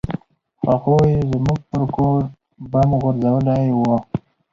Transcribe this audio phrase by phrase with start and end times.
[0.67, 2.19] هغوى زموږ پر کور
[2.71, 3.79] بم غورځولى و.